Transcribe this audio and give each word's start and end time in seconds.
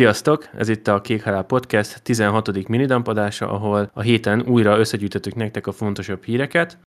Sziasztok! 0.00 0.48
Ez 0.56 0.68
itt 0.68 0.86
a 0.88 1.00
Kék 1.00 1.22
Halál 1.22 1.42
Podcast 1.42 2.02
16. 2.02 2.68
minidampodása, 2.68 3.50
ahol 3.50 3.90
a 3.94 4.00
héten 4.00 4.42
újra 4.46 4.78
összegyűjtöttük 4.78 5.34
nektek 5.34 5.66
a 5.66 5.72
fontosabb 5.72 6.24
híreket. 6.24 6.78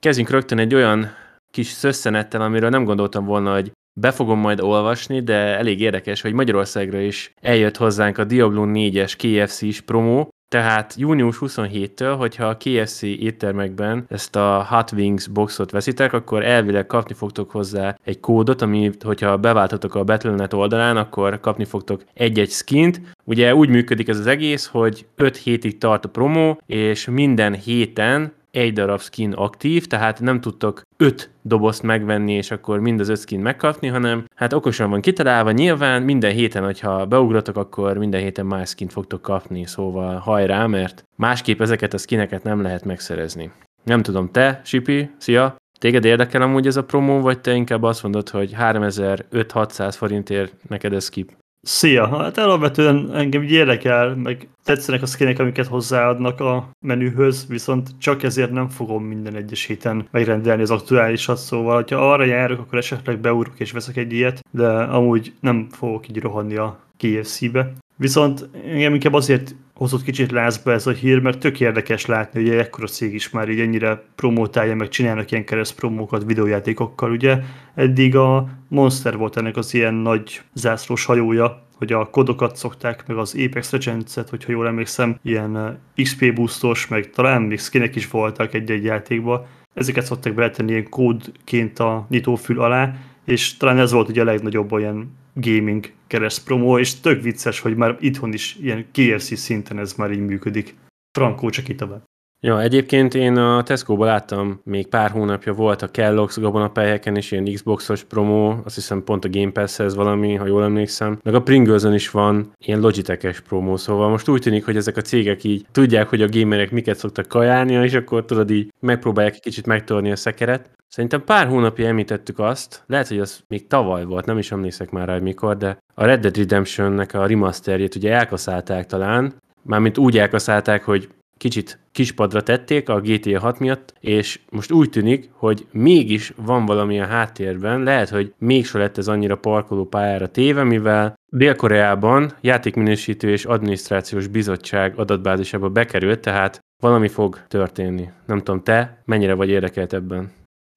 Kezdjünk 0.00 0.30
rögtön 0.30 0.58
egy 0.58 0.74
olyan 0.74 1.10
kis 1.50 1.66
szösszenettel, 1.66 2.40
amiről 2.40 2.70
nem 2.70 2.84
gondoltam 2.84 3.24
volna, 3.24 3.52
hogy 3.52 3.72
be 4.00 4.10
fogom 4.10 4.38
majd 4.38 4.60
olvasni, 4.60 5.22
de 5.22 5.34
elég 5.34 5.80
érdekes, 5.80 6.20
hogy 6.20 6.32
Magyarországra 6.32 7.00
is 7.00 7.32
eljött 7.40 7.76
hozzánk 7.76 8.18
a 8.18 8.24
Diablo 8.24 8.64
4-es 8.66 9.12
KFC-s 9.16 9.80
promó, 9.80 10.28
tehát 10.48 10.94
június 10.96 11.38
27-től, 11.40 12.14
hogyha 12.18 12.46
a 12.46 12.56
KFC 12.56 13.02
éttermekben 13.02 14.04
ezt 14.08 14.36
a 14.36 14.66
Hot 14.68 14.92
Wings 14.92 15.26
boxot 15.26 15.70
veszitek, 15.70 16.12
akkor 16.12 16.44
elvileg 16.44 16.86
kapni 16.86 17.14
fogtok 17.14 17.50
hozzá 17.50 17.96
egy 18.04 18.20
kódot, 18.20 18.62
amit, 18.62 19.02
hogyha 19.02 19.36
beváltatok 19.36 19.94
a 19.94 20.04
Battle.net 20.04 20.52
oldalán, 20.52 20.96
akkor 20.96 21.40
kapni 21.40 21.64
fogtok 21.64 22.02
egy-egy 22.14 22.50
skint. 22.50 23.00
Ugye 23.24 23.54
úgy 23.54 23.68
működik 23.68 24.08
ez 24.08 24.18
az 24.18 24.26
egész, 24.26 24.66
hogy 24.66 25.06
5 25.16 25.36
hétig 25.36 25.78
tart 25.78 26.04
a 26.04 26.08
promó, 26.08 26.60
és 26.66 27.06
minden 27.06 27.54
héten 27.54 28.32
egy 28.50 28.72
darab 28.72 29.00
skin 29.00 29.32
aktív, 29.32 29.86
tehát 29.86 30.20
nem 30.20 30.40
tudtok 30.40 30.82
öt 30.96 31.30
dobozt 31.42 31.82
megvenni, 31.82 32.32
és 32.32 32.50
akkor 32.50 32.80
mind 32.80 33.00
az 33.00 33.08
öt 33.08 33.20
skin 33.20 33.40
megkapni, 33.40 33.88
hanem 33.88 34.24
hát 34.34 34.52
okosan 34.52 34.90
van 34.90 35.00
kitalálva, 35.00 35.50
nyilván 35.50 36.02
minden 36.02 36.32
héten, 36.32 36.64
hogyha 36.64 37.06
beugratok, 37.06 37.56
akkor 37.56 37.98
minden 37.98 38.20
héten 38.20 38.46
más 38.46 38.68
skint 38.68 38.92
fogtok 38.92 39.22
kapni, 39.22 39.66
szóval 39.66 40.16
hajrá, 40.16 40.66
mert 40.66 41.04
másképp 41.16 41.60
ezeket 41.60 41.94
a 41.94 41.98
skineket 41.98 42.42
nem 42.42 42.62
lehet 42.62 42.84
megszerezni. 42.84 43.50
Nem 43.84 44.02
tudom, 44.02 44.30
te, 44.30 44.60
Sipi, 44.64 45.10
szia! 45.18 45.56
Téged 45.78 46.04
érdekel 46.04 46.42
amúgy 46.42 46.66
ez 46.66 46.76
a 46.76 46.84
promó, 46.84 47.20
vagy 47.20 47.40
te 47.40 47.54
inkább 47.54 47.82
azt 47.82 48.02
mondod, 48.02 48.28
hogy 48.28 48.54
3500-600 48.58 49.94
forintért 49.96 50.68
neked 50.68 50.92
ez 50.92 51.04
skip? 51.04 51.32
Szia! 51.62 52.18
Hát 52.18 52.38
alapvetően 52.38 53.14
engem 53.14 53.42
így 53.42 53.50
érdekel, 53.50 54.14
meg 54.14 54.48
tetszenek 54.64 55.02
a 55.02 55.06
skinek, 55.06 55.38
amiket 55.38 55.66
hozzáadnak 55.66 56.40
a 56.40 56.70
menühöz, 56.80 57.46
viszont 57.48 57.90
csak 57.98 58.22
ezért 58.22 58.50
nem 58.50 58.68
fogom 58.68 59.04
minden 59.04 59.36
egyes 59.36 59.64
héten 59.64 60.08
megrendelni 60.10 60.62
az 60.62 60.70
aktuálisat, 60.70 61.36
szóval 61.36 61.84
ha 61.88 62.12
arra 62.12 62.24
járok, 62.24 62.58
akkor 62.58 62.78
esetleg 62.78 63.20
beúrok 63.20 63.60
és 63.60 63.72
veszek 63.72 63.96
egy 63.96 64.12
ilyet, 64.12 64.44
de 64.50 64.68
amúgy 64.68 65.32
nem 65.40 65.68
fogok 65.70 66.08
így 66.08 66.20
rohanni 66.20 66.56
a 66.56 66.78
KFC-be. 66.96 67.72
Viszont 67.96 68.48
engem 68.64 68.94
inkább 68.94 69.12
azért 69.12 69.54
hozott 69.78 70.02
kicsit 70.02 70.30
lázba 70.30 70.72
ez 70.72 70.86
a 70.86 70.90
hír, 70.90 71.18
mert 71.18 71.38
tök 71.38 71.60
érdekes 71.60 72.06
látni, 72.06 72.40
hogy 72.40 72.58
ekkora 72.58 72.86
cég 72.86 73.14
is 73.14 73.30
már 73.30 73.48
így 73.48 73.60
ennyire 73.60 74.02
promótálja, 74.14 74.74
meg 74.74 74.88
csinálnak 74.88 75.30
ilyen 75.30 75.44
kereszt 75.44 75.74
promókat 75.74 76.24
videójátékokkal, 76.24 77.10
ugye. 77.10 77.38
Eddig 77.74 78.16
a 78.16 78.48
Monster 78.68 79.16
volt 79.16 79.36
ennek 79.36 79.56
az 79.56 79.74
ilyen 79.74 79.94
nagy 79.94 80.40
zászlós 80.54 81.04
hajója, 81.04 81.66
hogy 81.74 81.92
a 81.92 82.10
kodokat 82.10 82.56
szokták, 82.56 83.06
meg 83.06 83.16
az 83.16 83.36
Apex 83.46 83.72
Legends-et, 83.72 84.28
hogyha 84.28 84.52
jól 84.52 84.66
emlékszem, 84.66 85.18
ilyen 85.22 85.56
eh, 85.56 85.74
XP 86.02 86.34
boostos, 86.34 86.88
meg 86.88 87.10
talán 87.10 87.42
még 87.42 87.58
skinek 87.58 87.96
is 87.96 88.10
voltak 88.10 88.54
egy-egy 88.54 88.84
játékba. 88.84 89.46
Ezeket 89.74 90.04
szokták 90.04 90.34
beletenni 90.34 90.70
ilyen 90.70 90.88
kódként 90.88 91.78
a 91.78 92.06
nyitófül 92.08 92.60
alá, 92.60 92.94
és 93.28 93.56
talán 93.56 93.78
ez 93.78 93.92
volt 93.92 94.08
ugye 94.08 94.20
a 94.20 94.24
legnagyobb 94.24 94.72
olyan 94.72 95.16
gaming 95.34 95.92
kereszt 96.06 96.44
promó, 96.44 96.78
és 96.78 97.00
tök 97.00 97.22
vicces, 97.22 97.60
hogy 97.60 97.76
már 97.76 97.96
itthon 98.00 98.32
is 98.32 98.56
ilyen 98.60 98.86
KFC 98.92 99.36
szinten 99.36 99.78
ez 99.78 99.94
már 99.94 100.10
így 100.10 100.26
működik. 100.26 100.74
Frankó 101.18 101.50
csak 101.50 101.68
itt 101.68 101.80
a 101.80 102.02
Ja, 102.40 102.60
egyébként 102.60 103.14
én 103.14 103.36
a 103.36 103.62
Tesco-ba 103.62 104.04
láttam, 104.04 104.60
még 104.64 104.86
pár 104.86 105.10
hónapja 105.10 105.52
volt 105.52 105.82
a 105.82 105.90
Kellogg's 105.90 106.36
gabonapelyeken 106.40 107.16
is 107.16 107.32
ilyen 107.32 107.52
Xboxos 107.54 108.04
promó, 108.04 108.60
azt 108.64 108.74
hiszem 108.74 109.04
pont 109.04 109.24
a 109.24 109.28
Game 109.30 109.50
Pass-hez 109.50 109.94
valami, 109.94 110.34
ha 110.34 110.46
jól 110.46 110.64
emlékszem. 110.64 111.18
Meg 111.22 111.34
a 111.34 111.42
pringles 111.42 111.82
is 111.82 112.10
van 112.10 112.52
ilyen 112.58 112.80
Logitech-es 112.80 113.40
promó, 113.40 113.76
szóval 113.76 114.08
most 114.08 114.28
úgy 114.28 114.40
tűnik, 114.40 114.64
hogy 114.64 114.76
ezek 114.76 114.96
a 114.96 115.00
cégek 115.00 115.44
így 115.44 115.66
tudják, 115.72 116.08
hogy 116.08 116.22
a 116.22 116.28
gamerek 116.28 116.70
miket 116.70 116.98
szoktak 116.98 117.28
kajálni, 117.28 117.72
és 117.72 117.94
akkor 117.94 118.24
tudod 118.24 118.50
így 118.50 118.72
megpróbálják 118.80 119.34
egy 119.34 119.40
kicsit 119.40 119.66
megtorni 119.66 120.10
a 120.10 120.16
szekeret. 120.16 120.70
Szerintem 120.88 121.24
pár 121.24 121.46
hónapja 121.46 121.86
említettük 121.86 122.38
azt, 122.38 122.82
lehet, 122.86 123.08
hogy 123.08 123.18
az 123.18 123.40
még 123.48 123.66
tavaly 123.66 124.04
volt, 124.04 124.26
nem 124.26 124.38
is 124.38 124.52
emlékszek 124.52 124.90
már 124.90 125.08
rá, 125.08 125.18
mikor, 125.18 125.56
de 125.56 125.78
a 125.94 126.04
Red 126.04 126.20
Dead 126.20 126.36
Redemption-nek 126.36 127.14
a 127.14 127.26
remasterjét 127.26 127.94
ugye 127.94 128.12
elkaszálták 128.12 128.86
talán, 128.86 129.34
mármint 129.62 129.98
úgy 129.98 130.18
elkaszálták, 130.18 130.84
hogy 130.84 131.08
kicsit 131.38 131.78
kispadra 131.92 132.42
tették 132.42 132.88
a 132.88 133.00
GTA 133.00 133.40
6 133.40 133.58
miatt, 133.58 133.94
és 134.00 134.40
most 134.50 134.72
úgy 134.72 134.90
tűnik, 134.90 135.28
hogy 135.32 135.66
mégis 135.72 136.32
van 136.36 136.66
valami 136.66 137.00
a 137.00 137.06
háttérben, 137.06 137.82
lehet, 137.82 138.08
hogy 138.08 138.32
mégsem 138.38 138.80
lett 138.80 138.98
ez 138.98 139.08
annyira 139.08 139.36
parkoló 139.36 139.84
pályára 139.84 140.26
téve, 140.26 140.62
mivel 140.62 141.14
Dél-Koreában 141.30 142.32
játékminősítő 142.40 143.30
és 143.30 143.44
adminisztrációs 143.44 144.26
bizottság 144.26 144.92
adatbázisába 144.96 145.68
bekerült, 145.68 146.20
tehát 146.20 146.60
valami 146.82 147.08
fog 147.08 147.46
történni. 147.48 148.08
Nem 148.26 148.38
tudom, 148.38 148.62
te 148.62 149.02
mennyire 149.04 149.34
vagy 149.34 149.48
érdekelt 149.48 149.92
ebben? 149.92 150.30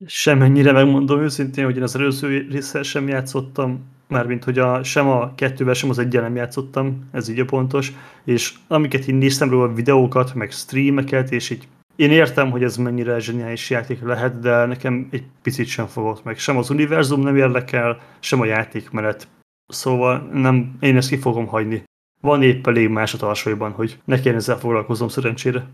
Semennyire 0.06 0.72
megmondom 0.72 1.22
őszintén, 1.22 1.66
hogy 1.66 1.76
én 1.76 1.84
az 1.84 1.96
előző 1.96 2.48
résszel 2.52 2.84
sem 2.84 3.08
játszottam, 3.08 3.86
mármint 4.12 4.44
hogy 4.44 4.60
a, 4.60 4.84
sem 4.84 5.08
a 5.08 5.36
kettővel, 5.36 5.74
sem 5.74 5.90
az 5.90 6.00
egyen 6.00 6.22
nem 6.22 6.36
játszottam, 6.36 7.10
ez 7.12 7.30
így 7.30 7.40
a 7.40 7.46
pontos, 7.46 7.92
és 8.24 8.54
amiket 8.68 9.08
én 9.08 9.16
néztem 9.16 9.50
róla 9.50 9.74
videókat, 9.74 10.34
meg 10.34 10.52
streameket, 10.52 11.32
és 11.32 11.50
így 11.50 11.68
én 11.96 12.12
értem, 12.12 12.52
hogy 12.52 12.64
ez 12.64 12.78
mennyire 12.78 13.20
zseniális 13.20 13.70
játék 13.70 14.02
lehet, 14.02 14.40
de 14.40 14.66
nekem 14.66 15.08
egy 15.12 15.24
picit 15.42 15.68
sem 15.68 15.86
fogott 15.86 16.24
meg. 16.24 16.38
Sem 16.38 16.58
az 16.58 16.70
univerzum 16.70 17.22
nem 17.22 17.38
érdekel, 17.38 18.00
sem 18.20 18.42
a 18.42 18.46
játékmenet. 18.46 19.28
Szóval 19.68 20.30
nem, 20.34 20.78
én 20.80 20.98
ezt 20.98 21.10
ki 21.10 21.18
fogom 21.18 21.48
hagyni. 21.48 21.84
Van 22.22 22.44
épp 22.44 22.68
elég 22.68 22.90
más 22.90 23.14
a 23.14 23.18
tarsajban, 23.18 23.72
hogy 23.72 24.00
ne 24.06 24.16
kelljen 24.16 24.36
ezzel 24.36 24.58
foglalkozom 24.58 25.08
szerencsére. 25.08 25.66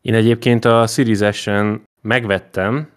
Én 0.00 0.14
egyébként 0.14 0.64
a 0.64 0.86
Series 0.86 1.48
megvettem 2.02 2.88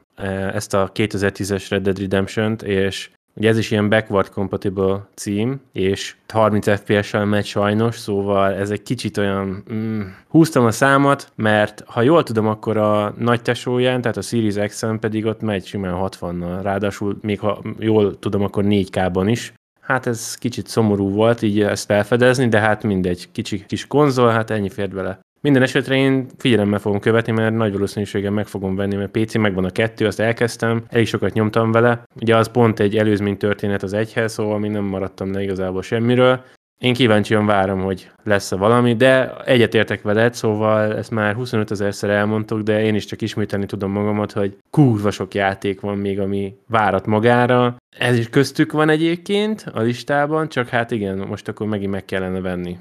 ezt 0.54 0.74
a 0.74 0.92
2010-es 0.94 1.66
Red 1.70 1.84
Dead 1.84 2.00
Redemption-t, 2.00 2.64
és 2.64 3.10
Ugye 3.36 3.50
ez 3.50 3.58
is 3.58 3.72
ilyen 3.72 3.90
backward 3.90 4.30
compatible 4.30 5.08
cím, 5.14 5.62
és 5.72 6.16
30 6.28 6.80
FPS-sel 6.80 7.26
megy 7.26 7.46
sajnos, 7.46 7.98
szóval 7.98 8.54
ez 8.54 8.70
egy 8.70 8.82
kicsit 8.82 9.18
olyan... 9.18 9.64
Mm, 9.74 10.02
húztam 10.28 10.66
a 10.66 10.72
számat, 10.72 11.32
mert 11.36 11.84
ha 11.86 12.02
jól 12.02 12.24
tudom, 12.24 12.48
akkor 12.48 12.78
a 12.78 13.14
nagy 13.18 13.42
tesóján, 13.42 14.02
tehát 14.02 14.18
a 14.18 14.22
Series 14.22 14.56
x 14.68 14.84
pedig 15.00 15.26
ott 15.26 15.42
megy 15.42 15.66
simán 15.66 15.96
60-nal. 15.98 16.60
Ráadásul 16.62 17.18
még 17.22 17.40
ha 17.40 17.62
jól 17.80 18.20
tudom, 18.20 18.44
akkor 18.44 18.64
4K-ban 18.68 19.26
is. 19.28 19.54
Hát 19.82 20.08
ez 20.08 20.36
kicsit 20.36 20.68
szomorú 20.68 21.10
volt 21.10 21.42
így 21.42 21.62
ezt 21.62 21.86
felfedezni, 21.86 22.48
de 22.48 22.60
hát 22.60 22.84
mindegy, 22.84 23.32
kicsi 23.32 23.66
kis 23.66 23.88
konzol, 23.88 24.30
hát 24.30 24.50
ennyi 24.50 24.70
fért 24.70 24.94
bele. 24.94 25.20
Minden 25.44 25.62
esetre 25.62 25.96
én 25.96 26.28
figyelemmel 26.38 26.80
fogom 26.80 27.00
követni, 27.00 27.32
mert 27.32 27.56
nagy 27.56 27.72
valószínűséggel 27.72 28.32
meg 28.32 28.48
fogom 28.48 28.76
venni, 28.76 28.96
mert 28.96 29.12
PC 29.12 29.36
megvan 29.36 29.66
a 29.66 29.70
kettő, 29.70 30.06
azt 30.06 30.20
elkezdtem, 30.20 30.84
elég 30.90 31.08
sokat 31.08 31.34
nyomtam 31.34 31.72
vele. 31.72 32.04
Ugye 32.22 32.38
az 32.38 32.52
pont 32.52 32.80
egy 32.80 32.98
előzmény 32.98 33.38
történet 33.38 33.84
az 33.84 33.94
egyhez, 33.94 34.34
szóval 34.34 34.60
még 34.60 34.72
nem 34.72 34.84
maradtam 34.84 35.34
le 35.34 35.42
igazából 35.42 35.82
semmiről. 35.82 36.44
Én 36.80 36.94
kíváncsian 36.94 37.46
várom, 37.46 37.82
hogy 37.82 38.12
lesz-e 38.24 38.56
valami, 38.56 38.96
de 38.96 39.38
egyetértek 39.46 40.02
veled, 40.02 40.34
szóval 40.34 40.96
ezt 40.98 41.12
már 41.12 41.36
25 41.36 41.72
ezerszer 41.72 42.10
elmondtuk, 42.10 42.62
de 42.62 42.84
én 42.84 42.96
is 42.96 43.06
csak 43.06 43.22
ismételni 43.22 43.66
tudom 43.66 43.92
magamat, 43.92 44.32
hogy 44.32 44.58
kurva 44.70 45.12
sok 45.12 45.34
játék 45.34 45.82
van 45.82 45.98
még, 45.98 46.20
ami 46.20 46.56
várat 46.68 47.06
magára. 47.06 47.76
Ez 47.98 48.18
is 48.18 48.30
köztük 48.30 48.72
van 48.72 48.90
egyébként 48.90 49.66
a 49.74 49.82
listában, 49.82 50.50
csak 50.50 50.68
hát 50.68 50.92
igen, 50.92 51.18
most 51.18 51.48
akkor 51.48 51.68
megint 51.68 51.92
meg 51.92 52.06
kellene 52.06 52.40
venni. 52.40 52.78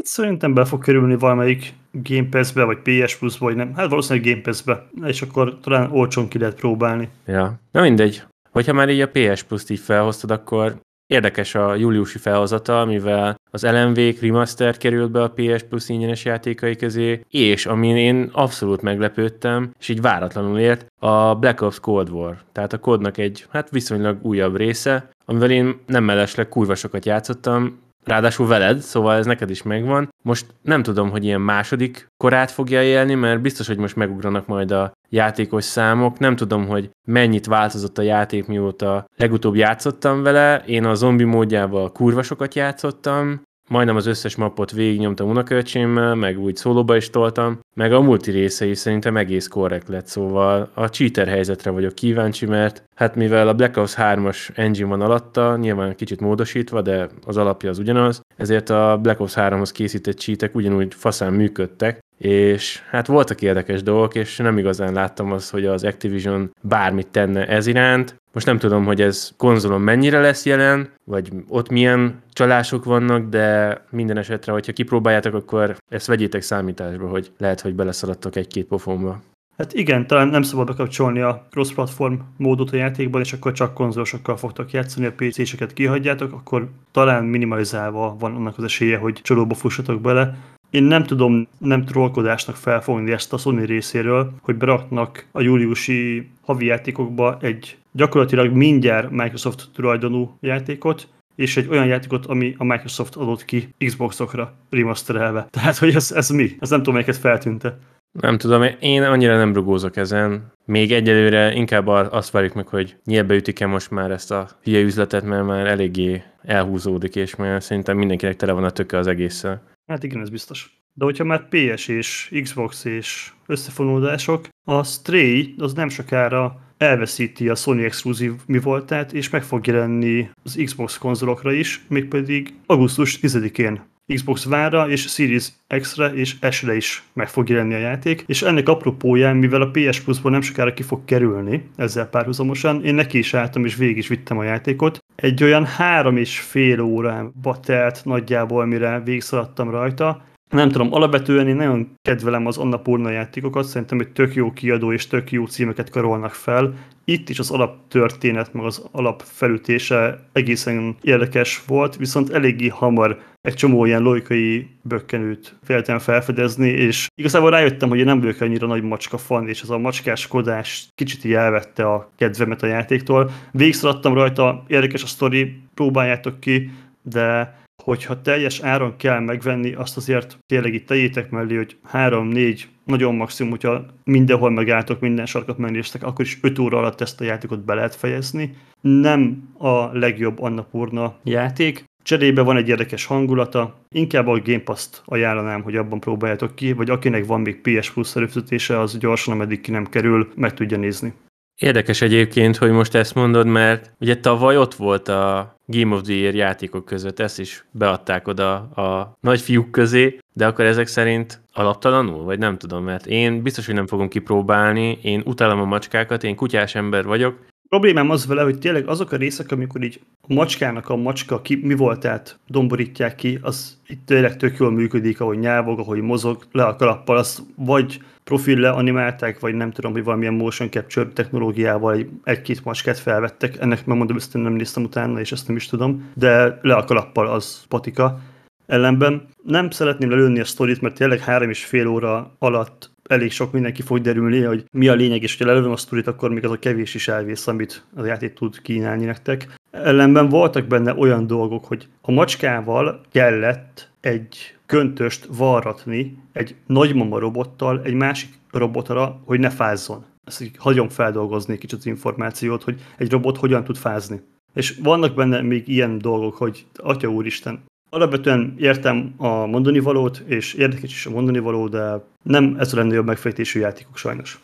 Hát 0.00 0.08
szerintem 0.08 0.54
be 0.54 0.64
fog 0.64 0.82
kerülni 0.82 1.16
valamelyik 1.16 1.72
Game 1.92 2.28
Pass-be, 2.30 2.64
vagy 2.64 2.78
PS 2.78 3.16
Plus-ba, 3.16 3.44
vagy 3.44 3.56
nem. 3.56 3.74
Hát 3.74 3.88
valószínűleg 3.88 4.28
Game 4.28 4.42
Pass-be, 4.42 4.86
és 5.04 5.22
akkor 5.22 5.58
talán 5.62 5.90
olcsón 5.92 6.28
ki 6.28 6.38
lehet 6.38 6.54
próbálni. 6.54 7.08
Ja, 7.26 7.60
na 7.72 7.80
mindegy. 7.80 8.22
Hogyha 8.50 8.72
már 8.72 8.88
így 8.88 9.00
a 9.00 9.08
PS 9.08 9.42
Plus-t 9.42 9.70
így 9.70 9.78
felhoztad, 9.78 10.30
akkor 10.30 10.76
érdekes 11.06 11.54
a 11.54 11.74
júliusi 11.74 12.18
felhozata, 12.18 12.84
mivel 12.84 13.34
az 13.50 13.62
LMV 13.62 13.98
Remaster 14.20 14.76
került 14.76 15.10
be 15.10 15.22
a 15.22 15.32
PS 15.34 15.62
Plus 15.68 15.88
ingyenes 15.88 16.24
játékai 16.24 16.76
közé, 16.76 17.20
és 17.28 17.66
amin 17.66 17.96
én 17.96 18.30
abszolút 18.32 18.82
meglepődtem, 18.82 19.70
és 19.78 19.88
így 19.88 20.00
váratlanul 20.00 20.58
ért, 20.58 20.86
a 20.98 21.34
Black 21.34 21.60
Ops 21.60 21.80
Cold 21.80 22.10
War. 22.10 22.38
Tehát 22.52 22.72
a 22.72 22.78
kódnak 22.78 23.18
egy 23.18 23.46
hát 23.50 23.70
viszonylag 23.70 24.18
újabb 24.22 24.56
része, 24.56 25.10
amivel 25.24 25.50
én 25.50 25.80
nem 25.86 26.04
mellesleg 26.04 26.48
kurva 26.48 26.74
sokat 26.74 27.04
játszottam, 27.04 27.88
Ráadásul 28.04 28.46
veled, 28.46 28.78
szóval 28.78 29.16
ez 29.16 29.26
neked 29.26 29.50
is 29.50 29.62
megvan. 29.62 30.08
Most 30.22 30.46
nem 30.62 30.82
tudom, 30.82 31.10
hogy 31.10 31.24
ilyen 31.24 31.40
második 31.40 32.06
korát 32.16 32.50
fogja 32.50 32.82
élni, 32.82 33.14
mert 33.14 33.40
biztos, 33.40 33.66
hogy 33.66 33.78
most 33.78 33.96
megugranak 33.96 34.46
majd 34.46 34.70
a 34.70 34.92
játékos 35.08 35.64
számok. 35.64 36.18
Nem 36.18 36.36
tudom, 36.36 36.66
hogy 36.66 36.90
mennyit 37.06 37.46
változott 37.46 37.98
a 37.98 38.02
játék, 38.02 38.46
mióta 38.46 39.04
legutóbb 39.16 39.54
játszottam 39.54 40.22
vele. 40.22 40.62
Én 40.66 40.84
a 40.84 40.94
zombi 40.94 41.24
módjával 41.24 41.92
kurva 41.92 42.22
sokat 42.22 42.54
játszottam, 42.54 43.42
majdnem 43.70 43.96
az 43.96 44.06
összes 44.06 44.36
mapot 44.36 44.70
végignyomtam 44.70 45.28
unokaöcsémmel, 45.28 46.14
meg 46.14 46.38
úgy 46.38 46.56
szólóba 46.56 46.96
is 46.96 47.10
toltam, 47.10 47.58
meg 47.74 47.92
a 47.92 48.00
multi 48.00 48.30
része 48.30 48.66
is 48.66 48.78
szerintem 48.78 49.16
egész 49.16 49.46
korrekt 49.46 49.88
lett, 49.88 50.06
szóval 50.06 50.70
a 50.74 50.86
cheater 50.86 51.28
helyzetre 51.28 51.70
vagyok 51.70 51.94
kíváncsi, 51.94 52.46
mert 52.46 52.82
hát 52.94 53.14
mivel 53.14 53.48
a 53.48 53.54
Black 53.54 53.76
Ops 53.76 53.94
3-as 53.96 54.48
engine 54.54 54.88
van 54.88 55.00
alatta, 55.00 55.56
nyilván 55.56 55.94
kicsit 55.94 56.20
módosítva, 56.20 56.82
de 56.82 57.08
az 57.26 57.36
alapja 57.36 57.70
az 57.70 57.78
ugyanaz, 57.78 58.20
ezért 58.36 58.70
a 58.70 58.98
Black 59.02 59.20
Ops 59.20 59.32
3-hoz 59.36 59.72
készített 59.72 60.18
cheatek 60.18 60.54
ugyanúgy 60.54 60.94
faszán 60.94 61.32
működtek, 61.32 61.98
és 62.24 62.80
hát 62.90 63.06
voltak 63.06 63.42
érdekes 63.42 63.82
dolgok, 63.82 64.14
és 64.14 64.36
nem 64.36 64.58
igazán 64.58 64.92
láttam 64.92 65.32
az, 65.32 65.50
hogy 65.50 65.66
az 65.66 65.84
Activision 65.84 66.54
bármit 66.62 67.06
tenne 67.06 67.46
ez 67.46 67.66
iránt. 67.66 68.16
Most 68.32 68.46
nem 68.46 68.58
tudom, 68.58 68.84
hogy 68.84 69.00
ez 69.00 69.30
konzolon 69.36 69.80
mennyire 69.80 70.20
lesz 70.20 70.46
jelen, 70.46 70.88
vagy 71.04 71.28
ott 71.48 71.70
milyen 71.70 72.22
csalások 72.32 72.84
vannak, 72.84 73.28
de 73.28 73.76
minden 73.90 74.16
esetre, 74.16 74.52
hogyha 74.52 74.72
kipróbáljátok, 74.72 75.34
akkor 75.34 75.76
ezt 75.88 76.06
vegyétek 76.06 76.42
számításba, 76.42 77.08
hogy 77.08 77.32
lehet, 77.38 77.60
hogy 77.60 77.74
beleszaladtok 77.74 78.36
egy-két 78.36 78.66
pofonba. 78.66 79.20
Hát 79.56 79.72
igen, 79.72 80.06
talán 80.06 80.28
nem 80.28 80.42
szabad 80.42 80.66
bekapcsolni 80.66 81.20
a 81.20 81.46
cross-platform 81.50 82.14
módot 82.36 82.70
a 82.70 82.76
játékban, 82.76 83.20
és 83.20 83.32
akkor 83.32 83.52
csak 83.52 83.74
konzolosokkal 83.74 84.36
fogtok 84.36 84.70
játszani, 84.72 85.06
a 85.06 85.12
PC-seket 85.12 85.72
kihagyjátok, 85.72 86.32
akkor 86.32 86.68
talán 86.92 87.24
minimalizálva 87.24 88.16
van 88.18 88.34
annak 88.34 88.58
az 88.58 88.64
esélye, 88.64 88.98
hogy 88.98 89.20
csalóba 89.22 89.54
fussatok 89.54 90.00
bele. 90.00 90.36
Én 90.70 90.82
nem 90.82 91.04
tudom 91.04 91.48
nem 91.58 91.84
trollkodásnak 91.84 92.56
felfogni 92.56 93.12
ezt 93.12 93.32
a 93.32 93.36
Sony 93.36 93.64
részéről, 93.64 94.32
hogy 94.42 94.56
beraknak 94.56 95.24
a 95.32 95.40
júliusi 95.40 96.30
havi 96.40 96.66
játékokba 96.66 97.38
egy 97.40 97.76
gyakorlatilag 97.92 98.52
mindjárt 98.52 99.10
Microsoft 99.10 99.68
tulajdonú 99.74 100.36
játékot, 100.40 101.08
és 101.34 101.56
egy 101.56 101.68
olyan 101.70 101.86
játékot, 101.86 102.26
ami 102.26 102.54
a 102.58 102.64
Microsoft 102.64 103.16
adott 103.16 103.44
ki 103.44 103.68
Xboxokra 103.78 104.54
remasterelve. 104.70 105.46
Tehát, 105.50 105.76
hogy 105.76 105.94
ez, 105.94 106.12
ez 106.12 106.28
mi? 106.28 106.56
Ez 106.60 106.70
nem 106.70 106.78
tudom, 106.78 106.94
melyiket 106.94 107.16
feltűnte. 107.16 107.78
Nem 108.20 108.38
tudom, 108.38 108.62
én 108.80 109.02
annyira 109.02 109.36
nem 109.36 109.54
rugózok 109.54 109.96
ezen. 109.96 110.52
Még 110.64 110.92
egyelőre 110.92 111.54
inkább 111.54 111.86
azt 111.86 112.30
várjuk 112.30 112.54
meg, 112.54 112.68
hogy 112.68 112.96
nyílbe 113.04 113.34
ütik-e 113.34 113.66
most 113.66 113.90
már 113.90 114.10
ezt 114.10 114.30
a 114.30 114.48
hülye 114.62 114.80
üzletet, 114.80 115.24
mert 115.24 115.46
már 115.46 115.66
eléggé 115.66 116.22
elhúzódik, 116.42 117.16
és 117.16 117.36
már 117.36 117.62
szerintem 117.62 117.96
mindenkinek 117.96 118.36
tele 118.36 118.52
van 118.52 118.64
a 118.64 118.70
töke 118.70 118.98
az 118.98 119.06
egésszel. 119.06 119.62
Hát 119.90 120.02
igen, 120.02 120.20
ez 120.20 120.30
biztos. 120.30 120.70
De 120.94 121.04
hogyha 121.04 121.24
már 121.24 121.48
PS 121.48 121.88
és 121.88 122.32
Xbox 122.42 122.84
és 122.84 123.32
összefonódások, 123.46 124.48
a 124.64 124.84
Stray 124.84 125.54
az 125.58 125.72
nem 125.72 125.88
sokára 125.88 126.60
elveszíti 126.78 127.48
a 127.48 127.54
Sony 127.54 127.78
exkluzív 127.78 128.32
mi 128.46 128.58
voltát, 128.58 129.12
és 129.12 129.30
meg 129.30 129.42
fog 129.42 129.66
jelenni 129.66 130.30
az 130.42 130.60
Xbox 130.64 130.98
konzolokra 130.98 131.52
is, 131.52 131.84
mégpedig 131.88 132.54
augusztus 132.66 133.18
10-én 133.22 133.82
Xbox 134.14 134.46
One-ra 134.46 134.88
és 134.88 135.00
Series 135.00 135.52
X-re 135.66 136.06
és 136.06 136.36
S-re 136.50 136.76
is 136.76 137.02
meg 137.12 137.28
fog 137.28 137.48
jelenni 137.48 137.74
a 137.74 137.78
játék, 137.78 138.24
és 138.26 138.42
ennek 138.42 138.68
apropóján, 138.68 139.36
mivel 139.36 139.62
a 139.62 139.70
PS 139.70 140.00
Plus-ból 140.00 140.30
nem 140.30 140.40
sokára 140.40 140.74
ki 140.74 140.82
fog 140.82 141.04
kerülni 141.04 141.68
ezzel 141.76 142.08
párhuzamosan, 142.08 142.84
én 142.84 142.94
neki 142.94 143.18
is 143.18 143.34
álltam 143.34 143.64
és 143.64 143.76
végig 143.76 143.96
is 143.96 144.08
vittem 144.08 144.38
a 144.38 144.44
játékot. 144.44 144.98
Egy 145.20 145.42
olyan 145.42 145.66
három 145.66 146.16
és 146.16 146.40
fél 146.40 146.80
órába 146.80 147.60
telt 147.60 148.04
nagyjából, 148.04 148.64
mire 148.66 149.00
végigszaladtam 149.00 149.70
rajta, 149.70 150.22
nem 150.50 150.70
tudom, 150.70 150.92
alapvetően 150.92 151.48
én 151.48 151.56
nagyon 151.56 151.96
kedvelem 152.02 152.46
az 152.46 152.58
Annapurna 152.58 153.10
játékokat, 153.10 153.64
szerintem 153.64 153.98
hogy 153.98 154.12
tök 154.12 154.34
jó 154.34 154.52
kiadó 154.52 154.92
és 154.92 155.06
tök 155.06 155.32
jó 155.32 155.46
címeket 155.46 155.90
karolnak 155.90 156.32
fel. 156.32 156.74
Itt 157.04 157.28
is 157.28 157.38
az 157.38 157.50
alaptörténet, 157.50 158.52
meg 158.52 158.64
az 158.64 158.88
alapfelütése 158.92 160.18
egészen 160.32 160.96
érdekes 161.02 161.62
volt, 161.66 161.96
viszont 161.96 162.30
eléggé 162.30 162.68
hamar 162.68 163.18
egy 163.40 163.54
csomó 163.54 163.84
ilyen 163.84 164.02
logikai 164.02 164.68
bökkenőt 164.82 165.54
féltem 165.62 165.98
felfedezni, 165.98 166.68
és 166.68 167.06
igazából 167.14 167.50
rájöttem, 167.50 167.88
hogy 167.88 167.98
én 167.98 168.04
nem 168.04 168.20
vagyok 168.20 168.40
annyira 168.40 168.66
nagy 168.66 168.82
macska 168.82 169.18
fan, 169.18 169.48
és 169.48 169.62
ez 169.62 169.70
a 169.70 169.78
macskáskodás 169.78 170.88
kicsit 170.94 171.24
így 171.24 171.32
elvette 171.32 171.84
a 171.84 172.10
kedvemet 172.16 172.62
a 172.62 172.66
játéktól. 172.66 173.30
Végigszaladtam 173.52 174.14
rajta, 174.14 174.64
érdekes 174.66 175.02
a 175.02 175.06
sztori, 175.06 175.60
próbáljátok 175.74 176.40
ki, 176.40 176.70
de 177.02 177.58
hogyha 177.82 178.20
teljes 178.20 178.60
áron 178.60 178.96
kell 178.96 179.20
megvenni, 179.20 179.72
azt 179.72 179.96
azért 179.96 180.38
tényleg 180.46 180.74
itt 180.74 180.86
tegyétek 180.86 181.30
mellé, 181.30 181.56
hogy 181.56 181.76
3-4, 181.92 182.60
nagyon 182.84 183.14
maximum, 183.14 183.50
hogyha 183.50 183.86
mindenhol 184.04 184.50
megálltok, 184.50 185.00
minden 185.00 185.26
sarkat 185.26 185.58
megnéztek, 185.58 186.02
akkor 186.02 186.24
is 186.24 186.38
5 186.42 186.58
óra 186.58 186.78
alatt 186.78 187.00
ezt 187.00 187.20
a 187.20 187.24
játékot 187.24 187.64
be 187.64 187.74
lehet 187.74 187.94
fejezni. 187.94 188.54
Nem 188.80 189.48
a 189.58 189.98
legjobb 189.98 190.40
Annapurna 190.40 191.14
játék, 191.24 191.84
Cserébe 192.02 192.42
van 192.42 192.56
egy 192.56 192.68
érdekes 192.68 193.04
hangulata, 193.04 193.74
inkább 193.88 194.26
a 194.26 194.40
Game 194.44 194.60
Pass-t 194.60 195.02
ajánlanám, 195.04 195.62
hogy 195.62 195.76
abban 195.76 196.00
próbáljátok 196.00 196.54
ki, 196.54 196.72
vagy 196.72 196.90
akinek 196.90 197.26
van 197.26 197.40
még 197.40 197.60
PS 197.60 197.90
Plus 197.90 198.16
előfizetése, 198.16 198.78
az 198.80 198.98
gyorsan, 198.98 199.34
ameddig 199.34 199.60
ki 199.60 199.70
nem 199.70 199.86
kerül, 199.86 200.28
meg 200.36 200.54
tudja 200.54 200.76
nézni. 200.76 201.12
Érdekes 201.60 202.00
egyébként, 202.00 202.56
hogy 202.56 202.70
most 202.70 202.94
ezt 202.94 203.14
mondod, 203.14 203.46
mert 203.46 203.92
ugye 203.98 204.16
tavaly 204.16 204.56
ott 204.56 204.74
volt 204.74 205.08
a 205.08 205.54
Game 205.66 205.94
of 205.94 206.02
the 206.02 206.12
Year 206.12 206.34
játékok 206.34 206.84
között, 206.84 207.20
ezt 207.20 207.38
is 207.38 207.64
beadták 207.70 208.28
oda 208.28 208.54
a 208.54 209.16
nagyfiúk 209.20 209.70
közé, 209.70 210.18
de 210.32 210.46
akkor 210.46 210.64
ezek 210.64 210.86
szerint 210.86 211.40
alaptalanul, 211.52 212.24
vagy 212.24 212.38
nem 212.38 212.58
tudom, 212.58 212.84
mert 212.84 213.06
én 213.06 213.42
biztos, 213.42 213.66
hogy 213.66 213.74
nem 213.74 213.86
fogom 213.86 214.08
kipróbálni, 214.08 214.98
én 215.02 215.22
utálom 215.24 215.60
a 215.60 215.64
macskákat, 215.64 216.24
én 216.24 216.36
kutyás 216.36 216.74
ember 216.74 217.04
vagyok, 217.04 217.38
problémám 217.68 218.10
az 218.10 218.26
vele, 218.26 218.42
hogy 218.42 218.58
tényleg 218.58 218.88
azok 218.88 219.12
a 219.12 219.16
részek, 219.16 219.52
amikor 219.52 219.82
így 219.82 220.00
a 220.20 220.34
macskának 220.34 220.88
a 220.88 220.96
macska 220.96 221.40
ki, 221.40 221.60
mi 221.62 221.74
volt, 221.74 222.00
tehát 222.00 222.38
domborítják 222.46 223.14
ki, 223.14 223.38
az 223.42 223.78
itt 223.86 224.06
tényleg 224.06 224.36
tök 224.36 224.56
jól 224.58 224.70
működik, 224.70 225.20
ahogy 225.20 225.38
nyávog, 225.38 225.78
ahogy 225.78 226.00
mozog 226.00 226.46
le 226.52 226.64
a 226.64 226.76
kalappal, 226.76 227.16
azt 227.16 227.42
vagy 227.56 228.00
profil 228.30 228.58
leanimálták, 228.58 229.40
vagy 229.40 229.54
nem 229.54 229.70
tudom, 229.70 229.92
hogy 229.92 230.04
valamilyen 230.04 230.34
motion 230.34 230.70
capture 230.70 231.08
technológiával 231.08 231.96
egy-két 232.24 232.64
macskát 232.64 232.98
felvettek. 232.98 233.60
Ennek 233.60 233.86
megmondom, 233.86 234.16
ezt 234.16 234.34
nem 234.34 234.52
néztem 234.52 234.82
utána, 234.82 235.20
és 235.20 235.32
ezt 235.32 235.46
nem 235.46 235.56
is 235.56 235.66
tudom, 235.66 236.10
de 236.14 236.58
le 236.62 236.74
a 236.74 236.84
kalappal 236.84 237.26
az 237.26 237.64
patika. 237.68 238.20
Ellenben 238.66 239.28
nem 239.44 239.70
szeretném 239.70 240.10
lelőni 240.10 240.40
a 240.40 240.44
sztorit, 240.44 240.80
mert 240.80 240.94
tényleg 240.94 241.18
három 241.18 241.50
és 241.50 241.64
fél 241.64 241.86
óra 241.86 242.34
alatt 242.38 242.90
elég 243.08 243.30
sok 243.30 243.52
mindenki 243.52 243.82
fog 243.82 244.00
derülni, 244.00 244.42
hogy 244.42 244.64
mi 244.72 244.88
a 244.88 244.94
lényeg, 244.94 245.22
és 245.22 245.36
ha 245.38 245.46
lelövöm 245.46 245.70
a 245.70 245.76
sztorit, 245.76 246.06
akkor 246.06 246.30
még 246.30 246.44
az 246.44 246.50
a 246.50 246.58
kevés 246.58 246.94
is 246.94 247.08
elvész, 247.08 247.46
amit 247.46 247.84
az 247.96 248.06
játék 248.06 248.32
tud 248.32 248.62
kínálni 248.62 249.04
nektek. 249.04 249.48
Ellenben 249.70 250.28
voltak 250.28 250.66
benne 250.66 250.94
olyan 250.94 251.26
dolgok, 251.26 251.64
hogy 251.64 251.88
a 252.00 252.12
macskával 252.12 253.00
kellett 253.12 253.90
egy 254.00 254.54
köntöst 254.70 255.28
varratni 255.36 256.18
egy 256.32 256.54
nagymama 256.66 257.18
robottal 257.18 257.82
egy 257.84 257.94
másik 257.94 258.34
robotra, 258.50 259.20
hogy 259.24 259.38
ne 259.40 259.50
fázzon. 259.50 260.04
Ezt 260.24 260.40
így 260.40 260.56
hagyom 260.58 260.88
feldolgozni 260.88 261.58
kicsit 261.58 261.78
az 261.78 261.86
információt, 261.86 262.62
hogy 262.62 262.80
egy 262.96 263.10
robot 263.10 263.36
hogyan 263.36 263.64
tud 263.64 263.76
fázni. 263.76 264.20
És 264.54 264.78
vannak 264.82 265.14
benne 265.14 265.40
még 265.42 265.68
ilyen 265.68 265.98
dolgok, 265.98 266.34
hogy 266.34 266.66
Atya 266.76 267.08
Úristen, 267.08 267.68
Alapvetően 267.92 268.54
értem 268.58 269.14
a 269.16 269.46
mondani 269.46 269.78
valót, 269.78 270.22
és 270.26 270.54
érdekes 270.54 270.90
is 270.90 271.06
a 271.06 271.10
mondani 271.10 271.38
való, 271.38 271.68
de 271.68 272.04
nem 272.22 272.56
ez 272.58 272.72
a 272.72 272.76
legnagyobb 272.76 273.06
megfejtésű 273.06 273.60
játékok 273.60 273.96
sajnos. 273.96 274.38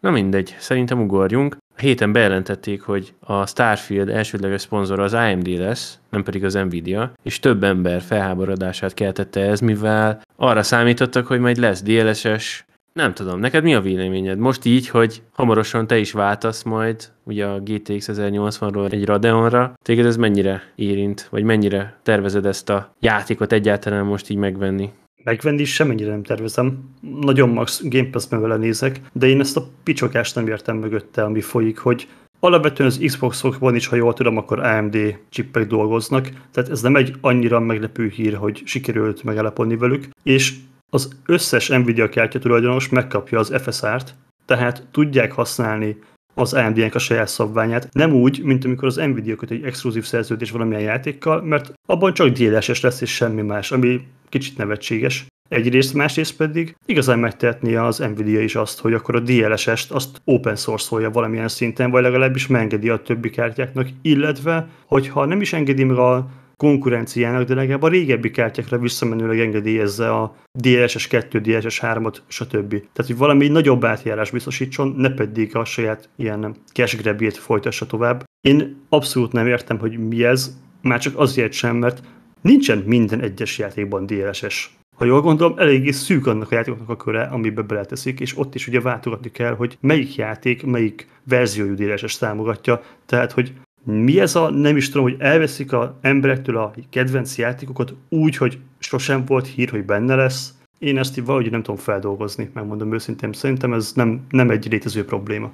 Na 0.00 0.10
mindegy, 0.10 0.56
szerintem 0.58 1.00
ugorjunk. 1.00 1.56
Héten 1.80 2.12
bejelentették, 2.12 2.82
hogy 2.82 3.14
a 3.20 3.46
Starfield 3.46 4.08
elsődleges 4.08 4.60
szponzora 4.60 5.02
az 5.02 5.14
AMD 5.14 5.46
lesz, 5.46 5.98
nem 6.10 6.22
pedig 6.22 6.44
az 6.44 6.54
Nvidia, 6.54 7.12
és 7.22 7.38
több 7.38 7.64
ember 7.64 8.00
felháborodását 8.00 8.94
keltette 8.94 9.40
ez, 9.40 9.60
mivel 9.60 10.20
arra 10.36 10.62
számítottak, 10.62 11.26
hogy 11.26 11.40
majd 11.40 11.56
lesz 11.56 11.82
DLSS 11.82 12.64
nem 12.92 13.14
tudom, 13.14 13.40
neked 13.40 13.62
mi 13.62 13.74
a 13.74 13.80
véleményed? 13.80 14.38
Most 14.38 14.64
így, 14.64 14.88
hogy 14.88 15.22
hamarosan 15.32 15.86
te 15.86 15.98
is 15.98 16.12
váltasz 16.12 16.62
majd 16.62 17.08
ugye 17.24 17.46
a 17.46 17.60
GTX 17.60 18.08
1080-ról 18.12 18.92
egy 18.92 19.04
Radeonra, 19.04 19.72
téged 19.82 20.06
ez 20.06 20.16
mennyire 20.16 20.62
érint, 20.74 21.26
vagy 21.30 21.42
mennyire 21.42 21.98
tervezed 22.02 22.46
ezt 22.46 22.70
a 22.70 22.94
játékot 23.00 23.52
egyáltalán 23.52 24.04
most 24.04 24.30
így 24.30 24.36
megvenni? 24.36 24.90
Megvenni 25.24 25.64
semennyire 25.64 26.10
nem 26.10 26.22
tervezem. 26.22 26.90
Nagyon 27.20 27.48
max 27.48 27.82
Game 27.84 28.10
Pass-ben 28.10 28.40
vele 28.40 28.56
nézek, 28.56 29.00
de 29.12 29.26
én 29.26 29.40
ezt 29.40 29.56
a 29.56 29.68
picsokást 29.82 30.34
nem 30.34 30.46
értem 30.46 30.76
mögötte, 30.76 31.24
ami 31.24 31.40
folyik, 31.40 31.78
hogy 31.78 32.08
Alapvetően 32.42 32.88
az 32.88 33.00
Xboxokban 33.04 33.74
is, 33.74 33.86
ha 33.86 33.96
jól 33.96 34.12
tudom, 34.12 34.36
akkor 34.36 34.58
AMD 34.58 35.18
csippek 35.28 35.66
dolgoznak, 35.66 36.28
tehát 36.52 36.70
ez 36.70 36.82
nem 36.82 36.96
egy 36.96 37.14
annyira 37.20 37.60
meglepő 37.60 38.08
hír, 38.08 38.34
hogy 38.34 38.62
sikerült 38.64 39.22
megállapodni 39.22 39.76
velük, 39.76 40.08
és 40.22 40.54
az 40.90 41.08
összes 41.26 41.68
Nvidia 41.68 42.08
kártya 42.08 42.38
tulajdonos 42.38 42.88
megkapja 42.88 43.38
az 43.38 43.62
FSR-t, 43.62 44.14
tehát 44.44 44.86
tudják 44.90 45.32
használni 45.32 45.96
az 46.34 46.52
AMD-nek 46.52 46.94
a 46.94 46.98
saját 46.98 47.28
szabványát, 47.28 47.88
nem 47.92 48.12
úgy, 48.12 48.42
mint 48.42 48.64
amikor 48.64 48.88
az 48.88 48.96
Nvidia 48.96 49.36
köt 49.36 49.50
egy 49.50 49.64
exkluzív 49.64 50.04
szerződés 50.04 50.50
valamilyen 50.50 50.82
játékkal, 50.82 51.42
mert 51.42 51.72
abban 51.86 52.14
csak 52.14 52.28
DLSS 52.28 52.80
lesz 52.80 53.00
és 53.00 53.14
semmi 53.14 53.42
más, 53.42 53.72
ami 53.72 54.00
kicsit 54.28 54.56
nevetséges. 54.56 55.26
Egyrészt, 55.48 55.94
másrészt 55.94 56.36
pedig 56.36 56.76
igazán 56.86 57.18
megtehetné 57.18 57.74
az 57.74 57.98
Nvidia 57.98 58.40
is 58.40 58.54
azt, 58.54 58.80
hogy 58.80 58.92
akkor 58.92 59.14
a 59.14 59.20
DLSS-t 59.20 59.90
azt 59.90 60.20
open 60.24 60.56
source-olja 60.56 61.10
valamilyen 61.10 61.48
szinten, 61.48 61.90
vagy 61.90 62.02
legalábbis 62.02 62.46
megengedi 62.46 62.88
a 62.88 63.02
többi 63.02 63.30
kártyáknak, 63.30 63.88
illetve, 64.02 64.68
hogyha 64.86 65.24
nem 65.24 65.40
is 65.40 65.52
engedi 65.52 65.84
meg 65.84 65.96
a 65.96 66.28
konkurenciának, 66.60 67.46
de 67.46 67.54
legalább 67.54 67.82
a 67.82 67.88
régebbi 67.88 68.30
kártyákra 68.30 68.78
visszamenőleg 68.78 69.40
engedélyezze 69.40 70.10
a 70.14 70.34
DLSS 70.52 71.06
2, 71.06 71.38
DLSS 71.38 71.80
3-at, 71.82 72.16
stb. 72.26 72.68
Tehát, 72.70 73.06
hogy 73.06 73.16
valami 73.16 73.48
nagyobb 73.48 73.84
átjárás 73.84 74.30
biztosítson, 74.30 74.94
ne 74.96 75.10
pedig 75.10 75.56
a 75.56 75.64
saját 75.64 76.08
ilyen 76.16 76.54
cash 76.72 77.38
folytassa 77.38 77.86
tovább. 77.86 78.24
Én 78.40 78.76
abszolút 78.88 79.32
nem 79.32 79.46
értem, 79.46 79.78
hogy 79.78 80.08
mi 80.08 80.24
ez, 80.24 80.56
már 80.82 80.98
csak 80.98 81.18
azért 81.18 81.52
sem, 81.52 81.76
mert 81.76 82.02
nincsen 82.40 82.78
minden 82.78 83.20
egyes 83.20 83.58
játékban 83.58 84.06
DLSS. 84.06 84.70
Ha 84.96 85.04
jól 85.04 85.20
gondolom, 85.20 85.58
eléggé 85.58 85.90
szűk 85.90 86.26
annak 86.26 86.52
a 86.52 86.54
játékoknak 86.54 86.88
a 86.88 86.96
köre, 86.96 87.22
amiben 87.22 87.66
beleteszik, 87.66 88.20
és 88.20 88.38
ott 88.38 88.54
is 88.54 88.66
ugye 88.66 88.80
váltogatni 88.80 89.30
kell, 89.30 89.54
hogy 89.54 89.78
melyik 89.80 90.16
játék, 90.16 90.64
melyik 90.64 91.06
verziójú 91.24 91.74
DLSS 91.74 92.18
támogatja. 92.18 92.82
Tehát, 93.06 93.32
hogy 93.32 93.52
mi 93.84 94.20
ez 94.20 94.34
a, 94.34 94.50
nem 94.50 94.76
is 94.76 94.88
tudom, 94.88 95.02
hogy 95.02 95.16
elveszik 95.18 95.72
a 95.72 95.98
emberektől 96.00 96.56
a 96.56 96.72
kedvenc 96.90 97.38
játékokat 97.38 97.94
úgy, 98.08 98.36
hogy 98.36 98.58
sosem 98.78 99.24
volt 99.24 99.46
hír, 99.46 99.70
hogy 99.70 99.84
benne 99.84 100.14
lesz. 100.14 100.54
Én 100.78 100.98
ezt 100.98 101.18
így 101.18 101.24
valahogy 101.24 101.50
nem 101.50 101.62
tudom 101.62 101.80
feldolgozni, 101.80 102.50
megmondom 102.54 102.92
őszintén. 102.92 103.32
Szerintem 103.32 103.72
ez 103.72 103.92
nem, 103.92 104.26
nem 104.30 104.50
egy 104.50 104.70
létező 104.70 105.04
probléma. 105.04 105.52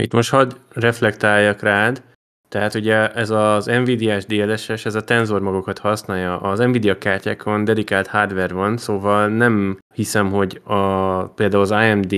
Itt 0.00 0.12
most 0.12 0.30
hadd 0.30 0.54
reflektáljak 0.72 1.60
rád, 1.60 2.02
tehát 2.48 2.74
ugye 2.74 3.12
ez 3.12 3.30
az 3.30 3.66
Nvidia-s 3.66 4.24
DLSS, 4.26 4.84
ez 4.84 4.94
a 4.94 5.04
tenzor 5.04 5.40
magokat 5.40 5.78
használja. 5.78 6.40
Az 6.40 6.58
Nvidia 6.58 6.98
kártyákon 6.98 7.64
dedikált 7.64 8.06
hardware 8.06 8.54
van, 8.54 8.76
szóval 8.76 9.28
nem 9.28 9.78
hiszem, 9.94 10.30
hogy 10.30 10.60
a, 10.64 11.22
például 11.24 11.62
az 11.62 11.70
AMD 11.70 12.14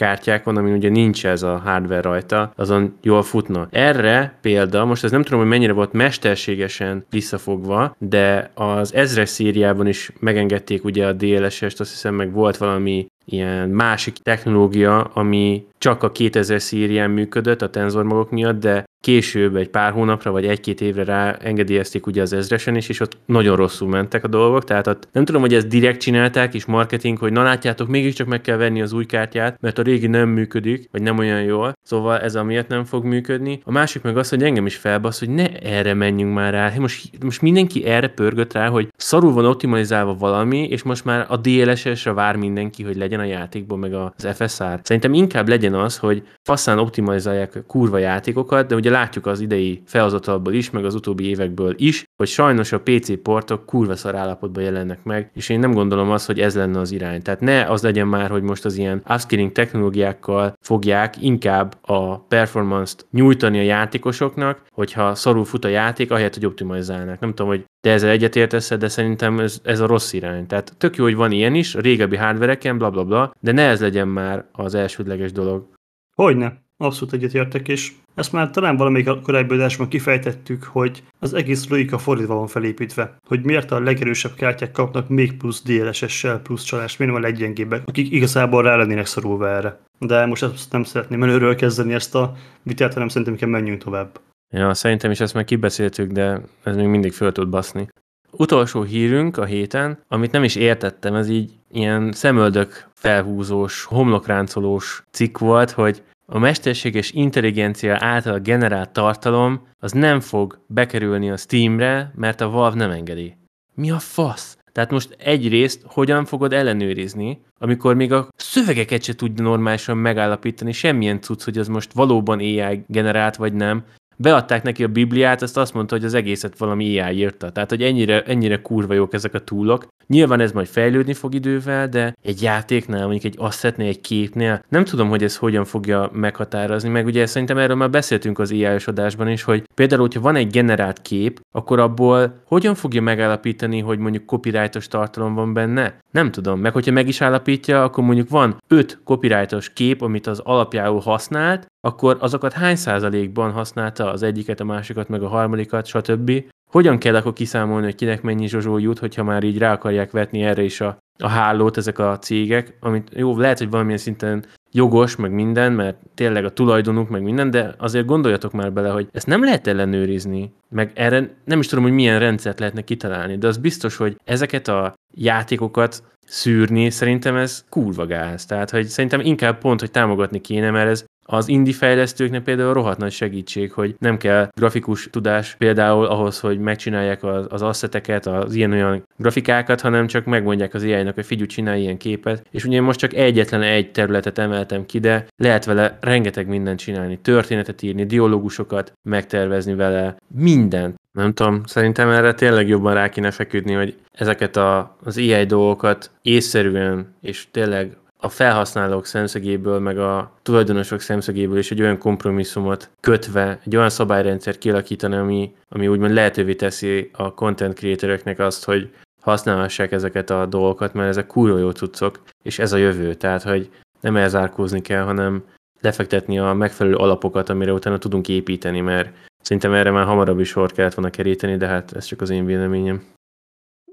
kártyákon, 0.00 0.56
ami 0.56 0.72
ugye 0.72 0.88
nincs 0.88 1.26
ez 1.26 1.42
a 1.42 1.60
hardware 1.64 2.00
rajta, 2.00 2.52
azon 2.56 2.96
jól 3.02 3.22
futna. 3.22 3.68
Erre 3.70 4.34
példa, 4.40 4.84
most 4.84 5.04
ez 5.04 5.10
nem 5.10 5.22
tudom, 5.22 5.40
hogy 5.40 5.48
mennyire 5.48 5.72
volt 5.72 5.92
mesterségesen 5.92 7.04
visszafogva, 7.10 7.96
de 7.98 8.50
az 8.54 8.94
ezres 8.94 9.28
szériában 9.28 9.86
is 9.86 10.10
megengedték 10.20 10.84
ugye 10.84 11.06
a 11.06 11.12
DLSS-t, 11.12 11.80
azt 11.80 11.90
hiszem 11.90 12.14
meg 12.14 12.32
volt 12.32 12.56
valami 12.56 13.06
ilyen 13.24 13.68
másik 13.68 14.14
technológia, 14.14 15.02
ami 15.02 15.66
csak 15.78 16.02
a 16.02 16.12
2000 16.12 16.60
szérián 16.60 17.10
működött 17.10 17.62
a 17.62 17.70
tenzormagok 17.70 18.30
miatt, 18.30 18.60
de 18.60 18.84
később, 19.00 19.56
egy 19.56 19.68
pár 19.68 19.92
hónapra 19.92 20.30
vagy 20.30 20.46
egy-két 20.46 20.80
évre 20.80 21.04
rá 21.04 21.36
engedélyezték 21.40 22.06
ugye 22.06 22.22
az 22.22 22.32
ezresen 22.32 22.76
is, 22.76 22.88
és 22.88 23.00
ott 23.00 23.16
nagyon 23.26 23.56
rosszul 23.56 23.88
mentek 23.88 24.24
a 24.24 24.28
dolgok, 24.28 24.64
tehát 24.64 24.86
ott 24.86 25.08
nem 25.12 25.24
tudom, 25.24 25.40
hogy 25.40 25.54
ezt 25.54 25.68
direkt 25.68 26.00
csinálták, 26.00 26.54
és 26.54 26.64
marketing, 26.64 27.18
hogy 27.18 27.32
na 27.32 27.42
látjátok, 27.42 27.88
mégiscsak 27.88 28.26
meg 28.26 28.40
kell 28.40 28.56
venni 28.56 28.82
az 28.82 28.92
új 28.92 29.06
kártyát, 29.06 29.60
mert 29.60 29.78
a 29.78 29.82
régi 29.90 30.06
nem 30.06 30.28
működik, 30.28 30.88
vagy 30.92 31.02
nem 31.02 31.18
olyan 31.18 31.42
jól, 31.42 31.72
szóval 31.82 32.18
ez 32.18 32.36
amiatt 32.36 32.68
nem 32.68 32.84
fog 32.84 33.04
működni. 33.04 33.60
A 33.64 33.72
másik 33.72 34.02
meg 34.02 34.16
az, 34.16 34.28
hogy 34.28 34.42
engem 34.42 34.66
is 34.66 34.76
felbasz, 34.76 35.18
hogy 35.18 35.28
ne 35.28 35.58
erre 35.58 35.94
menjünk 35.94 36.34
már 36.34 36.52
rá. 36.52 36.72
Most, 36.78 37.10
most 37.24 37.42
mindenki 37.42 37.84
erre 37.84 38.08
pörgött 38.08 38.52
rá, 38.52 38.68
hogy 38.68 38.88
szarul 38.96 39.32
van 39.32 39.44
optimalizálva 39.44 40.14
valami, 40.14 40.68
és 40.68 40.82
most 40.82 41.04
már 41.04 41.26
a 41.28 41.36
DLSS-re 41.36 42.12
vár 42.12 42.36
mindenki, 42.36 42.82
hogy 42.82 42.96
legyen 42.96 43.20
a 43.20 43.24
játékban, 43.24 43.78
meg 43.78 43.94
az 43.94 44.28
FSR. 44.34 44.80
Szerintem 44.82 45.14
inkább 45.14 45.48
legyen 45.48 45.74
az, 45.74 45.98
hogy 45.98 46.22
faszán 46.42 46.78
optimalizálják 46.78 47.62
kurva 47.66 47.98
játékokat, 47.98 48.66
de 48.66 48.74
ugye 48.74 48.90
látjuk 48.90 49.26
az 49.26 49.40
idei 49.40 49.82
felhozatalból 49.86 50.52
is, 50.52 50.70
meg 50.70 50.84
az 50.84 50.94
utóbbi 50.94 51.28
évekből 51.28 51.74
is, 51.76 52.04
hogy 52.16 52.28
sajnos 52.28 52.72
a 52.72 52.80
PC 52.80 53.22
portok 53.22 53.66
kurva 53.66 53.96
szar 53.96 54.14
állapotban 54.14 54.62
jelennek 54.62 55.04
meg, 55.04 55.30
és 55.34 55.48
én 55.48 55.58
nem 55.58 55.72
gondolom 55.72 56.10
azt, 56.10 56.26
hogy 56.26 56.40
ez 56.40 56.54
lenne 56.54 56.78
az 56.80 56.92
irány. 56.92 57.22
Tehát 57.22 57.40
ne 57.40 57.64
az 57.64 57.82
legyen 57.82 58.06
már, 58.06 58.30
hogy 58.30 58.42
most 58.42 58.64
az 58.64 58.76
ilyen 58.76 59.02
upskilling 59.08 59.52
technológiákkal 59.80 60.52
fogják 60.60 61.22
inkább 61.22 61.76
a 61.80 62.18
performance-t 62.18 63.06
nyújtani 63.10 63.58
a 63.58 63.62
játékosoknak, 63.62 64.62
hogyha 64.70 65.14
szarul 65.14 65.44
fut 65.44 65.64
a 65.64 65.68
játék, 65.68 66.10
ahelyett, 66.10 66.34
hogy 66.34 66.46
optimalizálnak. 66.46 67.20
Nem 67.20 67.30
tudom, 67.30 67.46
hogy 67.46 67.64
te 67.80 67.90
ezzel 67.90 68.10
egyetértesz, 68.10 68.68
de 68.68 68.88
szerintem 68.88 69.40
ez, 69.40 69.60
ez 69.64 69.80
a 69.80 69.86
rossz 69.86 70.12
irány. 70.12 70.46
Tehát 70.46 70.74
tök 70.78 70.96
jó, 70.96 71.04
hogy 71.04 71.14
van 71.14 71.32
ilyen 71.32 71.54
is, 71.54 71.74
a 71.74 71.80
régebbi 71.80 72.16
hardvereken, 72.16 72.78
bla 72.78 72.90
bla 72.90 73.04
bla, 73.04 73.34
de 73.40 73.52
ne 73.52 73.68
ez 73.68 73.80
legyen 73.80 74.08
már 74.08 74.44
az 74.52 74.74
elsődleges 74.74 75.32
dolog. 75.32 75.66
Hogyne. 76.14 76.68
Abszolút 76.82 77.14
egyetértek, 77.14 77.68
és 77.68 77.92
ezt 78.14 78.32
már 78.32 78.50
talán 78.50 78.76
valamelyik 78.76 79.20
korábbi 79.22 79.54
adásban 79.54 79.88
kifejtettük, 79.88 80.64
hogy 80.64 81.02
az 81.18 81.34
egész 81.34 81.68
logika 81.68 81.98
fordítva 81.98 82.34
van 82.34 82.46
felépítve, 82.46 83.16
hogy 83.26 83.44
miért 83.44 83.70
a 83.70 83.80
legerősebb 83.80 84.34
kártyák 84.34 84.72
kapnak 84.72 85.08
még 85.08 85.36
plusz 85.36 85.62
DLSS-sel, 85.62 86.38
plusz 86.38 86.62
csalás, 86.62 86.96
miért 86.96 87.12
nem 87.12 87.22
a 87.22 87.26
leggyengébbek, 87.26 87.82
akik 87.86 88.12
igazából 88.12 88.62
rá 88.62 88.76
lennének 88.76 89.06
szorulva 89.06 89.48
erre. 89.48 89.80
De 89.98 90.26
most 90.26 90.42
ezt 90.42 90.72
nem 90.72 90.84
szeretném 90.84 91.22
előről 91.22 91.54
kezdeni 91.54 91.94
ezt 91.94 92.14
a 92.14 92.36
vitát, 92.62 92.92
hanem 92.92 93.08
szerintem 93.08 93.36
kell 93.36 93.48
menjünk 93.48 93.82
tovább. 93.82 94.20
Ja, 94.52 94.74
szerintem 94.74 95.10
is 95.10 95.20
ezt 95.20 95.34
már 95.34 95.44
kibeszéltük, 95.44 96.10
de 96.10 96.40
ez 96.62 96.76
még 96.76 96.86
mindig 96.86 97.12
föl 97.12 97.32
tud 97.32 97.48
baszni. 97.48 97.88
Utolsó 98.30 98.82
hírünk 98.82 99.36
a 99.36 99.44
héten, 99.44 99.98
amit 100.08 100.32
nem 100.32 100.44
is 100.44 100.56
értettem, 100.56 101.14
ez 101.14 101.28
így 101.28 101.50
ilyen 101.70 102.12
szemöldök 102.12 102.88
felhúzós, 102.94 103.84
homlokráncolós 103.84 105.02
cikk 105.10 105.38
volt, 105.38 105.70
hogy 105.70 106.02
a 106.32 106.38
mesterséges 106.38 107.10
intelligencia 107.10 107.96
által 107.98 108.38
generált 108.38 108.92
tartalom 108.92 109.66
az 109.78 109.92
nem 109.92 110.20
fog 110.20 110.64
bekerülni 110.66 111.30
a 111.30 111.36
Steamre, 111.36 112.12
mert 112.14 112.40
a 112.40 112.48
Valve 112.48 112.76
nem 112.76 112.90
engedi. 112.90 113.36
Mi 113.74 113.90
a 113.90 113.98
fasz? 113.98 114.58
Tehát 114.72 114.90
most 114.90 115.16
egyrészt 115.18 115.82
hogyan 115.86 116.24
fogod 116.24 116.52
ellenőrizni, 116.52 117.42
amikor 117.58 117.94
még 117.94 118.12
a 118.12 118.28
szövegeket 118.36 119.02
se 119.02 119.14
tudja 119.14 119.44
normálisan 119.44 119.96
megállapítani, 119.96 120.72
semmilyen 120.72 121.20
cucc, 121.20 121.44
hogy 121.44 121.58
az 121.58 121.68
most 121.68 121.92
valóban 121.92 122.38
AI 122.38 122.84
generált 122.86 123.36
vagy 123.36 123.52
nem, 123.52 123.84
beadták 124.20 124.62
neki 124.62 124.84
a 124.84 124.88
Bibliát, 124.88 125.42
azt 125.42 125.56
azt 125.56 125.74
mondta, 125.74 125.94
hogy 125.94 126.04
az 126.04 126.14
egészet 126.14 126.58
valami 126.58 126.98
AI 126.98 127.16
írta. 127.16 127.50
Tehát, 127.50 127.70
hogy 127.70 127.82
ennyire, 127.82 128.22
ennyire 128.22 128.60
kurva 128.60 128.94
jók 128.94 129.14
ezek 129.14 129.34
a 129.34 129.38
túlok. 129.38 129.86
Nyilván 130.06 130.40
ez 130.40 130.52
majd 130.52 130.66
fejlődni 130.66 131.12
fog 131.12 131.34
idővel, 131.34 131.88
de 131.88 132.16
egy 132.22 132.42
játéknál, 132.42 133.06
mondjuk 133.06 133.24
egy 133.24 133.34
assetnél, 133.38 133.88
egy 133.88 134.00
képnél, 134.00 134.64
nem 134.68 134.84
tudom, 134.84 135.08
hogy 135.08 135.22
ez 135.22 135.36
hogyan 135.36 135.64
fogja 135.64 136.10
meghatározni, 136.12 136.88
meg 136.88 137.06
ugye 137.06 137.26
szerintem 137.26 137.58
erről 137.58 137.76
már 137.76 137.90
beszéltünk 137.90 138.38
az 138.38 138.50
ai 138.50 138.64
adásban 138.64 139.28
is, 139.28 139.42
hogy 139.42 139.62
például, 139.74 140.00
hogyha 140.00 140.20
van 140.20 140.36
egy 140.36 140.50
generált 140.50 141.02
kép, 141.02 141.40
akkor 141.52 141.78
abból 141.78 142.42
hogyan 142.44 142.74
fogja 142.74 143.02
megállapítani, 143.02 143.80
hogy 143.80 143.98
mondjuk 143.98 144.24
copyrightos 144.24 144.88
tartalom 144.88 145.34
van 145.34 145.52
benne? 145.52 145.98
Nem 146.10 146.30
tudom. 146.30 146.60
Meg 146.60 146.72
hogyha 146.72 146.92
meg 146.92 147.08
is 147.08 147.20
állapítja, 147.20 147.82
akkor 147.82 148.04
mondjuk 148.04 148.28
van 148.28 148.56
öt 148.68 148.98
copyrightos 149.04 149.72
kép, 149.72 150.02
amit 150.02 150.26
az 150.26 150.38
alapjául 150.38 151.00
használt, 151.00 151.66
akkor 151.80 152.16
azokat 152.20 152.52
hány 152.52 152.76
százalékban 152.76 153.52
használta 153.52 154.12
az 154.12 154.22
egyiket, 154.22 154.60
a 154.60 154.64
másikat, 154.64 155.08
meg 155.08 155.22
a 155.22 155.28
harmadikat, 155.28 155.86
stb. 155.86 156.44
Hogyan 156.70 156.98
kell 156.98 157.14
akkor 157.14 157.32
kiszámolni, 157.32 157.84
hogy 157.84 157.94
kinek 157.94 158.22
mennyi 158.22 158.48
zsozsó 158.48 158.78
jut, 158.78 158.98
hogyha 158.98 159.24
már 159.24 159.42
így 159.42 159.58
rá 159.58 159.72
akarják 159.72 160.10
vetni 160.10 160.42
erre 160.42 160.62
is 160.62 160.80
a, 160.80 160.98
a 161.18 161.28
hálót 161.28 161.76
ezek 161.76 161.98
a 161.98 162.18
cégek, 162.18 162.76
amit 162.80 163.10
jó, 163.14 163.38
lehet, 163.38 163.58
hogy 163.58 163.70
valamilyen 163.70 163.98
szinten 163.98 164.44
jogos, 164.72 165.16
meg 165.16 165.32
minden, 165.32 165.72
mert 165.72 165.96
tényleg 166.14 166.44
a 166.44 166.52
tulajdonuk, 166.52 167.08
meg 167.08 167.22
minden, 167.22 167.50
de 167.50 167.74
azért 167.78 168.06
gondoljatok 168.06 168.52
már 168.52 168.72
bele, 168.72 168.88
hogy 168.88 169.08
ezt 169.12 169.26
nem 169.26 169.44
lehet 169.44 169.66
ellenőrizni, 169.66 170.52
meg 170.68 170.92
erre 170.94 171.30
nem 171.44 171.60
is 171.60 171.66
tudom, 171.66 171.84
hogy 171.84 171.92
milyen 171.92 172.18
rendszert 172.18 172.58
lehetne 172.58 172.80
kitalálni, 172.80 173.38
de 173.38 173.46
az 173.46 173.56
biztos, 173.56 173.96
hogy 173.96 174.16
ezeket 174.24 174.68
a 174.68 174.94
játékokat 175.14 176.02
szűrni, 176.26 176.90
szerintem 176.90 177.36
ez 177.36 177.64
kurva 177.68 178.06
gáz. 178.06 178.46
Tehát, 178.46 178.70
hogy 178.70 178.86
szerintem 178.86 179.20
inkább 179.20 179.58
pont, 179.58 179.80
hogy 179.80 179.90
támogatni 179.90 180.40
kéne, 180.40 180.70
mert 180.70 180.90
ez 180.90 181.04
az 181.30 181.48
indie 181.48 181.74
fejlesztőknek 181.74 182.42
például 182.42 182.72
rohadt 182.72 182.98
nagy 182.98 183.12
segítség, 183.12 183.72
hogy 183.72 183.94
nem 183.98 184.16
kell 184.16 184.48
grafikus 184.54 185.08
tudás 185.10 185.54
például 185.58 186.04
ahhoz, 186.04 186.40
hogy 186.40 186.58
megcsinálják 186.58 187.24
az, 187.24 187.46
az 187.48 187.62
asszeteket, 187.62 188.26
az 188.26 188.54
ilyen-olyan 188.54 189.02
grafikákat, 189.16 189.80
hanem 189.80 190.06
csak 190.06 190.24
megmondják 190.24 190.74
az 190.74 190.82
AI-nak, 190.82 191.14
hogy 191.14 191.26
figyelj, 191.26 191.46
csinálj 191.46 191.80
ilyen 191.80 191.96
képet. 191.96 192.46
És 192.50 192.64
ugye 192.64 192.80
most 192.80 192.98
csak 192.98 193.14
egyetlen 193.14 193.62
egy 193.62 193.90
területet 193.90 194.38
emeltem 194.38 194.86
ki, 194.86 194.98
de 194.98 195.26
lehet 195.36 195.64
vele 195.64 195.98
rengeteg 196.00 196.46
mindent 196.46 196.78
csinálni, 196.78 197.18
történetet 197.18 197.82
írni, 197.82 198.04
dialógusokat 198.04 198.92
megtervezni 199.08 199.74
vele, 199.74 200.16
mindent. 200.34 200.98
Nem 201.12 201.32
tudom, 201.32 201.62
szerintem 201.64 202.08
erre 202.08 202.34
tényleg 202.34 202.68
jobban 202.68 202.94
rá 202.94 203.08
kéne 203.08 203.30
feküdni, 203.30 203.72
hogy 203.72 203.94
ezeket 204.12 204.56
a, 204.56 204.96
az 205.04 205.16
AI 205.16 205.44
dolgokat 205.44 206.10
észszerűen 206.22 207.14
és 207.20 207.46
tényleg 207.50 207.96
a 208.20 208.28
felhasználók 208.28 209.06
szemszögéből, 209.06 209.78
meg 209.78 209.98
a 209.98 210.32
tulajdonosok 210.42 211.00
szemszögéből 211.00 211.58
is 211.58 211.70
egy 211.70 211.80
olyan 211.80 211.98
kompromisszumot 211.98 212.90
kötve, 213.00 213.60
egy 213.64 213.76
olyan 213.76 213.90
szabályrendszer 213.90 214.58
kialakítani, 214.58 215.16
ami, 215.16 215.54
ami 215.68 215.88
úgymond 215.88 216.12
lehetővé 216.12 216.54
teszi 216.54 217.10
a 217.12 217.34
content 217.34 217.74
creatoröknek 217.74 218.38
azt, 218.38 218.64
hogy 218.64 218.90
használhassák 219.22 219.92
ezeket 219.92 220.30
a 220.30 220.46
dolgokat, 220.46 220.92
mert 220.92 221.08
ezek 221.08 221.26
kurva 221.26 221.58
jó 221.58 221.70
cuccok, 221.70 222.22
és 222.42 222.58
ez 222.58 222.72
a 222.72 222.76
jövő. 222.76 223.14
Tehát, 223.14 223.42
hogy 223.42 223.70
nem 224.00 224.16
elzárkózni 224.16 224.80
kell, 224.80 225.02
hanem 225.02 225.44
lefektetni 225.80 226.38
a 226.38 226.52
megfelelő 226.52 226.96
alapokat, 226.96 227.48
amire 227.48 227.72
utána 227.72 227.98
tudunk 227.98 228.28
építeni, 228.28 228.80
mert 228.80 229.14
szerintem 229.42 229.72
erre 229.72 229.90
már 229.90 230.06
hamarabb 230.06 230.40
is 230.40 230.48
sor 230.48 230.72
kellett 230.72 230.94
volna 230.94 231.10
keríteni, 231.10 231.56
de 231.56 231.66
hát 231.66 231.92
ez 231.92 232.04
csak 232.04 232.20
az 232.20 232.30
én 232.30 232.44
véleményem. 232.44 233.02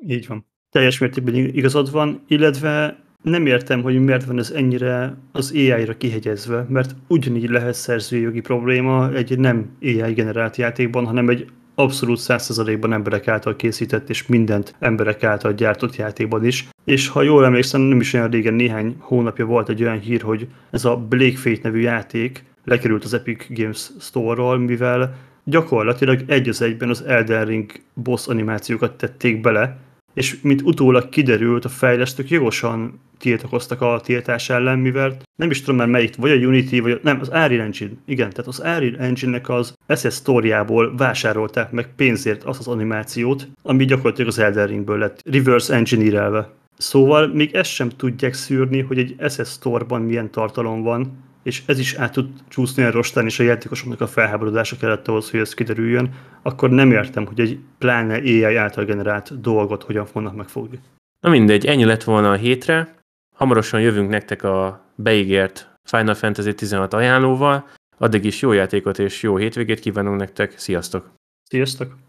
Így 0.08 0.28
van. 0.28 0.46
Teljes 0.70 0.98
mértékben 0.98 1.36
igazad 1.36 1.92
van, 1.92 2.24
illetve 2.28 3.06
nem 3.30 3.46
értem, 3.46 3.82
hogy 3.82 4.00
miért 4.00 4.26
van 4.26 4.40
ez 4.40 4.52
ennyire 4.56 5.18
az 5.32 5.52
AI-ra 5.56 5.98
kihegyezve, 5.98 6.66
mert 6.70 6.96
ugyanígy 7.08 7.50
lehet 7.50 7.74
szerzőjogi 7.74 8.42
probléma 8.42 9.14
egy 9.14 9.40
nem 9.40 9.70
AI 9.82 10.14
generált 10.14 10.58
játékban, 10.58 11.06
hanem 11.06 11.30
egy 11.30 11.48
abszolút 11.76 12.18
százszerzalékban 12.18 12.94
emberek 12.94 13.28
által 13.28 13.56
készített 13.56 14.10
és 14.10 14.28
mindent 14.28 14.76
emberek 14.80 15.24
által 15.24 15.54
gyártott 15.54 15.96
játékban 15.96 16.46
is. 16.46 16.68
És 16.86 17.08
ha 17.08 17.22
jól 17.22 17.46
emlékszem, 17.46 17.82
nem 17.82 18.00
is 18.00 18.14
olyan 18.14 18.30
régen, 18.30 18.54
néhány 18.54 18.96
hónapja 19.00 19.46
volt 19.46 19.70
egy 19.70 19.84
olyan 19.84 20.00
hír, 20.00 20.22
hogy 20.22 20.48
ez 20.72 20.86
a 20.86 20.98
Blake 20.98 21.38
Fate 21.38 21.60
nevű 21.64 21.80
játék 21.80 22.44
lekerült 22.64 23.04
az 23.04 23.14
Epic 23.14 23.46
Games 23.50 23.90
Store-ról, 24.00 24.58
mivel 24.58 25.16
gyakorlatilag 25.44 26.24
egy 26.28 26.50
az 26.50 26.62
egyben 26.62 26.90
az 26.90 27.04
Elden 27.04 27.46
Ring 27.46 27.72
boss 27.94 28.28
animációkat 28.28 28.98
tették 28.98 29.42
bele, 29.42 29.78
és 30.18 30.38
mint 30.42 30.62
utólag 30.62 31.10
kiderült, 31.10 31.66
a 31.66 31.70
fejlesztők 31.70 32.30
jogosan 32.30 33.00
tiltakoztak 33.18 33.82
a 33.82 34.02
tiltás 34.04 34.50
ellen, 34.50 34.80
mivel 34.80 35.18
nem 35.36 35.50
is 35.50 35.60
tudom 35.62 35.76
már 35.76 35.88
melyik, 35.88 36.16
vagy 36.16 36.32
a 36.32 36.48
Unity, 36.48 36.80
vagy 36.80 36.92
a, 36.92 36.98
nem, 37.02 37.20
az 37.20 37.28
Unreal 37.28 37.62
Engine, 37.62 37.92
igen, 38.06 38.30
tehát 38.30 38.48
az 38.48 38.60
Unreal 38.60 38.96
Engine-nek 38.98 39.50
az 39.50 39.74
SS 39.96 40.14
Story-ából 40.14 40.96
vásárolták 40.96 41.72
meg 41.72 41.90
pénzért 41.96 42.44
azt 42.44 42.60
az 42.60 42.68
animációt, 42.68 43.48
ami 43.62 43.86
gyakorlatilag 43.86 44.30
az 44.30 44.40
Elden 44.40 44.68
Ringből 44.68 44.98
lett 44.98 45.22
reverse 45.32 45.76
engineer 45.76 46.48
Szóval 46.78 47.28
még 47.28 47.56
ezt 47.56 47.72
sem 47.72 47.90
tudják 47.90 48.34
szűrni, 48.34 48.82
hogy 48.82 48.98
egy 48.98 49.16
SS 49.30 49.50
Store-ban 49.50 50.02
milyen 50.02 50.32
tartalom 50.32 50.82
van, 50.82 51.27
és 51.48 51.64
ez 51.66 51.80
is 51.80 51.94
át 51.94 52.12
tud 52.12 52.30
csúszni 52.48 52.84
a 52.84 52.92
rostán, 52.92 53.26
és 53.26 53.40
a 53.40 53.44
játékosoknak 53.44 54.02
a 54.02 54.08
felháborodása 54.08 54.78
kellett 54.78 55.08
ahhoz, 55.08 55.32
hogy 55.32 55.40
ez 55.40 55.54
kiderüljön, 55.54 56.14
akkor 56.42 56.70
nem 56.70 56.92
értem, 56.92 57.26
hogy 57.26 57.40
egy 57.40 57.60
pláne 57.78 58.16
AI 58.16 58.56
által 58.56 58.86
generált 58.86 59.42
dolgot 59.42 59.84
hogyan 59.84 60.06
fognak 60.06 60.36
megfogni. 60.36 60.80
Na 61.20 61.30
mindegy, 61.30 61.66
ennyi 61.66 61.86
lett 61.86 62.04
volna 62.04 62.32
a 62.32 62.36
hétre. 62.36 62.96
Hamarosan 63.36 63.82
jövünk 63.82 64.10
nektek 64.10 64.44
a 64.44 64.86
beígért 64.96 65.74
Final 65.90 66.14
Fantasy 66.14 66.56
16 66.56 66.94
ajánlóval. 66.94 67.68
Addig 67.98 68.26
is 68.26 68.42
jó 68.42 68.52
játékot 68.52 69.00
és 69.00 69.24
jó 69.24 69.38
hétvégét 69.38 69.80
kívánunk 69.80 70.20
nektek. 70.20 70.60
Sziasztok! 70.60 71.12
Sziasztok! 71.50 72.07